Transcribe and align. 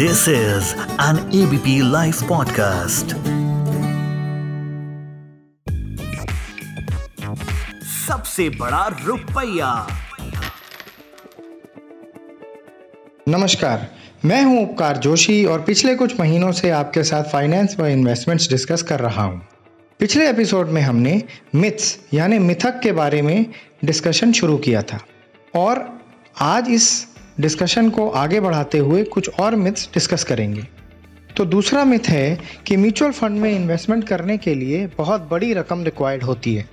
This 0.00 0.28
is 0.28 0.74
an 0.98 1.16
ABP 1.30 1.82
Life 1.82 2.20
podcast. 2.28 3.12
सबसे 8.06 8.48
बड़ा 8.48 8.86
रुपया। 9.06 9.86
नमस्कार 13.28 13.86
मैं 14.24 14.44
हूँ 14.44 14.70
उपकार 14.70 14.96
जोशी 14.96 15.44
और 15.44 15.60
पिछले 15.60 15.94
कुछ 15.94 16.20
महीनों 16.20 16.52
से 16.52 16.70
आपके 16.70 17.02
साथ 17.02 17.24
फाइनेंस 17.24 17.76
व 17.80 17.86
इन्वेस्टमेंट्स 17.86 18.48
डिस्कस 18.48 18.82
कर 18.82 19.00
रहा 19.00 19.22
हूँ। 19.22 19.46
पिछले 19.98 20.30
एपिसोड 20.30 20.68
में 20.68 20.82
हमने 20.82 21.22
मिथ्स 21.54 21.98
यानी 22.14 22.38
मिथक 22.38 22.80
के 22.80 22.92
बारे 22.92 23.22
में 23.22 23.46
डिस्कशन 23.84 24.32
शुरू 24.32 24.56
किया 24.56 24.82
था। 24.82 25.00
और 25.54 26.00
आज 26.40 26.68
इस 26.68 27.09
डिस्कशन 27.40 27.88
को 27.90 28.08
आगे 28.10 28.40
बढ़ाते 28.40 28.78
हुए 28.78 29.02
कुछ 29.04 29.28
और 29.30 29.54
मिथ्स 29.56 29.88
डिस्कस 29.94 30.24
करेंगे। 30.24 30.66
तो 31.36 31.44
दूसरा 31.44 31.84
मिथ 31.84 32.08
है 32.08 32.38
कि 32.66 32.76
म्यूचुअल 32.76 33.12
फंड 33.12 33.40
में 33.40 33.50
इन्वेस्टमेंट 33.52 34.04
करने 34.04 34.36
के 34.38 34.54
लिए 34.54 34.86
बहुत 34.98 35.28
बड़ी 35.30 35.52
रकम 35.52 35.84
रिक्वायर्ड 35.84 36.22
होती 36.22 36.54
है, 36.54 36.68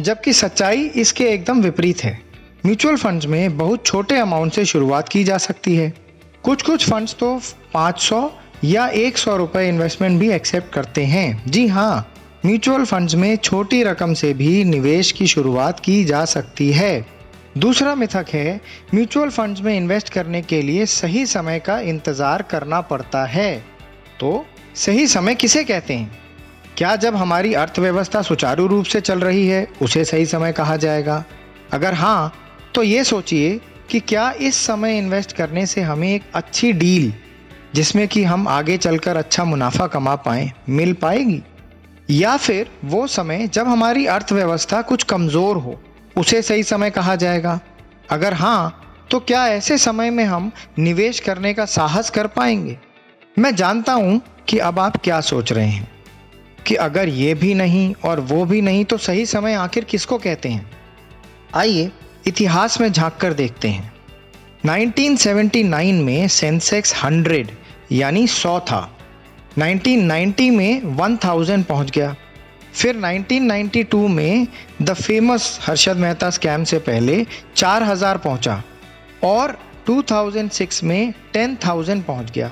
जबकि 0.00 0.32
सच्चाई 0.32 0.84
इसके 0.96 1.24
एकदम 1.24 1.62
विपरीत 1.62 2.04
है। 2.04 2.18
म्यूचुअल 2.66 2.96
फंड्स 2.96 3.26
में 3.26 3.56
बहुत 3.58 3.86
छोटे 3.86 4.16
अमाउंट 4.16 4.52
से 4.52 4.64
शुरुआत 4.64 5.08
की 5.08 5.24
जा 5.24 5.38
सकती 5.38 5.74
है। 5.76 5.92
कुछ 6.44 6.62
कुछ 6.62 6.88
फंड्स 6.90 7.14
तो 7.14 7.38
500 7.74 8.30
या 8.64 8.88
100 8.90 9.36
रुपए 9.36 9.68
इन्वेस्टमेंट 9.68 10.18
भी 10.20 10.30
एक्सेप्ट 10.30 10.72
करते 10.72 11.04
हैं। 11.04 11.42
जी 11.48 11.66
हाँ 11.66 12.06
म्यूचुअल 12.46 12.84
फंड्स 12.84 13.14
में 13.14 13.36
छोटी 13.36 13.82
रकम 13.82 14.14
से 14.14 14.32
भी 14.34 14.64
निवेश 14.64 15.10
की 15.12 15.26
शुरुआत 15.26 15.80
की 15.80 16.02
जा 16.04 16.24
सकती 16.24 16.70
है। 16.72 17.15
दूसरा 17.56 17.94
मिथक 17.94 18.26
है 18.32 18.60
म्यूचुअल 18.94 19.30
फंड्स 19.30 19.60
में 19.60 19.76
इन्वेस्ट 19.76 20.08
करने 20.08 20.40
के 20.42 20.60
लिए 20.62 20.86
सही 20.86 21.24
समय 21.26 21.58
का 21.58 21.78
इंतज़ार 21.80 22.42
करना 22.42 22.80
पड़ता 22.80 23.24
है। 23.24 23.56
तो 24.20 24.44
सही 24.74 25.06
समय 25.06 25.34
किसे 25.34 25.62
कहते 25.64 25.94
हैं? 25.94 26.10
क्या 26.76 26.94
जब 26.96 27.16
हमारी 27.16 27.54
अर्थव्यवस्था 27.54 28.22
सुचारू 28.22 28.66
रूप 28.66 28.84
से 28.84 29.00
चल 29.00 29.20
रही 29.20 29.46
है, 29.48 29.66
उसे 29.82 30.04
सही 30.04 30.26
समय 30.26 30.52
कहा 30.52 30.76
जाएगा? 30.76 31.24
अगर 31.72 31.94
हाँ 31.94 32.32
तो 32.74 32.82
ये 32.82 33.04
सोचिए 33.04 33.60
कि 33.90 34.00
क्या 34.00 34.30
इस 34.30 34.56
समय 34.56 34.98
इन्वेस्ट 34.98 35.32
करने 35.32 35.66
से 35.66 35.80
हमें 35.80 36.08
एक 36.14 36.30
अच्छी 36.34 36.72
डील 36.72 37.12
जिसमें 37.74 38.06
कि 38.08 38.24
हम 38.24 38.48
आगे 38.48 38.76
चलकर 38.76 39.16
अच्छा 39.16 39.44
मुनाफा 39.44 39.86
कमा 39.86 40.14
पाएँ, 40.16 40.52
मिल 40.68 40.92
पाएगी? 40.92 41.42
या 42.10 42.36
फिर 42.36 42.70
वो 42.84 43.06
समय 43.06 43.46
जब 43.46 43.68
हमारी 43.68 44.06
अर्थव्यवस्था 44.06 44.82
कुछ 44.82 45.02
कमज़ोर 45.02 45.56
हो 45.56 45.80
उसे 46.16 46.42
सही 46.42 46.62
समय 46.62 46.90
कहा 46.90 47.16
जाएगा। 47.16 47.60
अगर 48.10 48.34
हाँ 48.34 48.82
तो 49.10 49.20
क्या 49.20 49.48
ऐसे 49.48 49.78
समय 49.78 50.10
में 50.10 50.24
हम 50.24 50.52
निवेश 50.78 51.20
करने 51.20 51.54
का 51.54 51.64
साहस 51.64 52.10
कर 52.10 52.26
पाएँगे? 52.26 52.78
मैं 53.38 53.56
जानता 53.56 53.92
हूँ 53.92 54.20
कि 54.48 54.58
अब 54.58 54.78
आप 54.78 54.96
क्या 54.96 55.20
सोच 55.20 55.52
रहे 55.52 55.66
हैं। 55.66 55.88
कि 56.66 56.74
अगर 56.74 57.08
ये 57.08 57.34
भी 57.34 57.54
नहीं 57.54 57.94
और 58.04 58.20
वो 58.20 58.44
भी 58.44 58.60
नहीं 58.60 58.84
तो 58.84 58.98
सही 58.98 59.26
समय 59.26 59.54
आखिर 59.54 59.84
किसको 59.84 60.18
कहते 60.18 60.48
हैं? 60.48 60.70
आइए 61.54 61.92
इतिहास 62.26 62.80
में 62.80 62.92
झाँक 62.92 63.16
कर 63.16 63.32
देखते 63.32 63.68
हैं। 63.68 63.92
1979 64.66 66.02
में 66.02 66.28
सेंसेक्स 66.28 66.94
100 66.94 67.50
यानी 67.92 68.26
100 68.26 68.60
था। 68.60 68.98
1990 69.58 70.50
में 70.50 70.82
1000 70.82 71.62
पहुँच 71.62 71.90
गया। 71.90 72.16
फिर 72.76 72.96
1992 72.96 74.08
में 74.08 74.48
the 74.82 74.92
famous 74.92 75.60
Harshad 75.62 75.96
Mehta 75.96 76.30
scam 76.30 76.64
से 76.64 76.78
पहले 76.78 77.26
4000 77.56 78.16
पहुँचा 78.16 78.62
और 79.24 79.58
2006 79.90 80.84
में 80.84 81.14
10000 81.32 82.02
पहुँच 82.02 82.30
गया। 82.30 82.50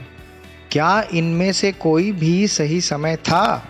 क्या 0.72 1.04
इनमें 1.14 1.52
से 1.52 1.72
कोई 1.72 2.12
भी 2.12 2.48
सही 2.48 2.80
समय 2.80 3.16
था? 3.16 3.68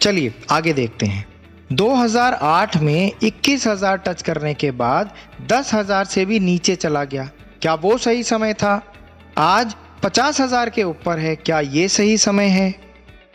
चलिए, 0.00 0.34
आगे 0.50 0.72
देखते 0.72 1.06
हैं। 1.06 1.26
2008 1.72 2.76
में 2.76 3.12
21000 3.22 3.96
टच 3.96 4.22
करने 4.22 4.54
के 4.54 4.70
बाद 4.70 5.14
10000 5.48 6.04
से 6.04 6.24
भी 6.24 6.40
नीचे 6.40 6.76
चला 6.76 7.04
गया। 7.04 7.30
क्या 7.62 7.74
वो 7.74 7.98
सही 7.98 8.22
समय 8.22 8.54
था? 8.54 8.92
आज 9.38 9.74
50000 10.02 10.70
के 10.70 10.82
ऊपर 10.82 11.18
है। 11.18 11.36
क्या 11.36 11.60
ये 11.60 11.88
सही 11.88 12.18
समय 12.18 12.46
है? 12.46 12.74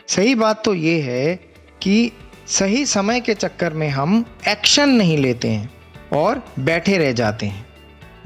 सही 0.08 0.34
बात 0.34 0.64
तो 0.64 0.74
ये 0.74 1.00
है 1.00 1.54
कि 1.82 2.12
सही 2.48 2.84
समय 2.86 3.20
के 3.20 3.34
चक्कर 3.34 3.72
में 3.72 3.88
हम 3.88 4.24
एक्शन 4.48 4.88
नहीं 4.88 5.16
लेते 5.18 5.48
हैं 5.48 5.70
और 6.14 6.42
बैठे 6.60 6.98
रह 6.98 7.12
जाते 7.12 7.46
हैं। 7.46 7.66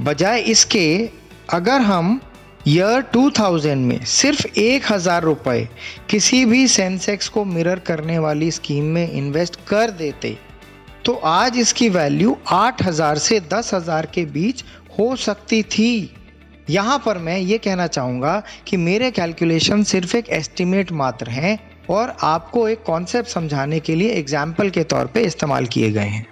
बजाय 0.01 0.41
इसके, 0.43 1.11
अगर 1.51 1.81
हम 1.81 2.21
ईयर 2.69 3.03
2000 3.15 3.77
में 3.77 4.05
सिर्फ़ 4.05 4.59
एक 4.59 4.93
हज़ार 4.93 5.23
रुपये 5.23 5.69
किसी 6.11 6.45
भी 6.45 6.67
सेंसेक्स 6.69 7.29
को 7.29 7.45
मिरर 7.45 7.79
करने 7.79 8.19
वाली 8.19 8.51
स्कीम 8.51 8.85
में 8.85 9.11
इन्वेस्ट 9.11 9.57
कर 9.69 9.91
देते 9.93 10.37
तो 11.05 11.13
आज 11.25 11.59
इसकी 11.59 11.89
वैल्यू 11.89 12.37
आठ 12.53 12.83
हज़ार 12.83 13.19
से 13.19 13.41
दस 13.53 13.73
हज़ार 13.75 14.07
के 14.07 14.25
बीच 14.27 14.65
हो 14.99 15.15
सकती 15.17 15.63
थी। 15.63 16.15
यहाँ 16.71 16.99
पर 17.07 17.19
मैं 17.19 17.39
ये 17.39 17.59
कहना 17.59 17.87
चाहूँगा 17.87 18.43
कि 18.67 18.77
मेरे 18.77 19.11
कैलकुलेशन 19.11 19.83
सिर्फ़ 19.85 20.17
एक 20.17 20.29
एस्टिमेट 20.31 20.93
मात्र 20.93 21.31
हैं 21.31 21.59
और 21.91 22.17
आपको 22.23 22.69
एक 22.69 22.83
कॉन्सेप्ट 22.83 23.29
समझाने 23.29 23.81
के 23.81 23.95
लिए 23.95 24.11
एग्ज़ाम्पल 24.11 24.71
के 24.71 24.83
तौर 24.85 25.07
पे 25.07 25.21
इस्तेमाल 25.21 25.67
किए 25.67 25.91
गए 25.91 26.07
हैं। 26.07 26.27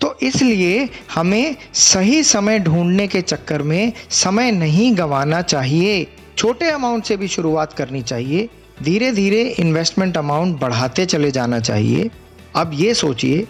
तो 0.00 0.16
इसलिए 0.22 0.88
हमें 1.14 1.56
सही 1.74 2.22
समय 2.22 2.58
ढूँढने 2.58 3.06
के 3.08 3.20
चक्कर 3.20 3.62
में 3.62 3.92
समय 4.10 4.50
नहीं 4.50 4.96
गंवाना 4.98 5.40
चाहिए। 5.42 6.06
छोटे 6.36 6.70
अमाउंट 6.70 7.04
से 7.04 7.16
भी 7.16 7.28
शुरुआत 7.28 7.72
करनी 7.72 8.02
चाहिए। 8.02 8.48
धीरे 8.82 9.10
धीरे 9.12 9.42
इन्वेस्टमेंट 9.60 10.16
अमाउंट 10.16 10.60
बढ़ाते 10.60 11.06
चले 11.06 11.30
जाना 11.30 11.60
चाहिए। 11.60 12.10
अब 12.56 12.70
ये 12.74 12.94
सोचिए 12.94 13.46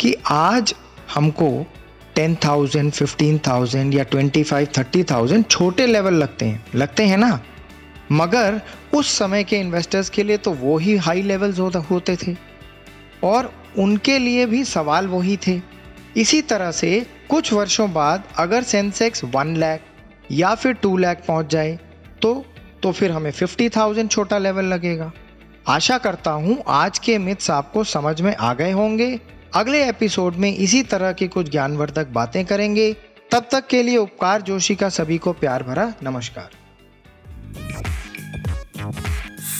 कि 0.00 0.14
आज 0.26 0.74
हमको 1.14 1.50
टेन 2.14 2.34
थाउज़ेंड 2.44 2.90
फिफ्टीन 2.92 3.38
थाउज़ेंड 3.46 3.94
या 3.94 4.02
ट्वेंटी 4.04 4.42
फाइव 4.42 4.68
थर्टी 4.78 5.02
थाउज़ेंड 5.04 5.44
छोटे 5.46 5.86
लेवल 5.86 6.14
लगते 6.14 6.46
हैं। 6.46 6.64
लगते 6.74 7.06
हैं 7.06 7.18
ना? 7.18 7.40
मगर 8.14 8.60
उस 8.94 9.18
समय 9.18 9.44
के 9.44 9.58
इन्वेस्टर्स 9.58 10.10
के 10.10 10.22
लिए 10.22 10.36
तो 10.36 10.52
वो 10.54 10.76
ही 10.78 10.96
हाई 10.98 11.22
लेवल्स 11.22 11.58
होते 11.90 12.16
थे। 12.16 12.36
और 13.24 13.52
उनके 13.78 14.18
लिए 14.18 14.46
भी 14.46 14.64
सवाल 14.64 15.06
वही 15.08 15.36
थे। 15.46 15.60
इसी 16.16 16.40
तरह 16.42 16.70
से 16.72 17.00
कुछ 17.30 17.52
वर्षों 17.52 17.92
बाद 17.92 18.24
अगर 18.38 18.62
सेंसेक्स 18.62 19.24
वन 19.26 19.56
लैख 19.56 19.82
या 20.30 20.54
फिर 20.54 20.72
टू 20.72 20.96
लैख 20.96 21.24
पहुँच 21.28 21.46
जाए 21.46 21.78
तो 22.22 22.44
तो 22.82 22.92
फिर 22.92 23.10
हमें 23.10 23.30
फिफ्टी 23.30 23.68
थाउज़ेंड 23.68 24.10
छोटा 24.10 24.38
लेवल 24.38 24.64
लगेगा। 24.64 25.12
आशा 25.68 25.96
करता 25.98 26.30
हूँ 26.30 26.62
आज 26.68 26.98
के 26.98 27.16
मिथ्स 27.18 27.50
आपको 27.50 27.84
समझ 27.84 28.20
में 28.20 28.34
आ 28.36 28.52
गए 28.54 28.70
होंगे। 28.72 29.18
अगले 29.54 29.84
एपिसोड 29.88 30.34
में 30.34 30.50
इसी 30.50 30.82
तरह 30.84 31.12
की 31.12 31.28
कुछ 31.28 31.50
ज्ञानवर्धक 31.50 32.08
बातें 32.12 32.44
करेंगे। 32.46 32.92
तब 33.32 33.48
तक 33.52 33.66
के 33.66 33.82
लिए 33.82 33.96
उपकार 33.96 34.42
जोशी 34.42 34.74
का 34.74 34.88
सभी 34.90 35.18
को 35.18 35.32
प्यार 35.34 35.62
भरा 35.62 35.92
नमस्कार। 36.02 36.63